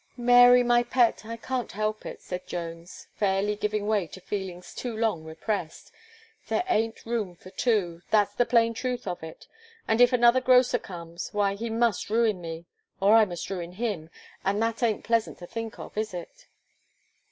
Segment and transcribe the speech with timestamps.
[0.17, 4.97] "Mary, my pet, I can't help it," said Jones, fairly giving way to feelings too
[4.97, 5.91] long repressed;
[6.47, 9.47] "there aint room for two, that's the plain truth of it,
[9.87, 12.65] and if another grocer comes, why, he must ruin me,
[12.99, 14.09] or I must ruin him;
[14.43, 16.47] and that aint pleasant to think of, is it?"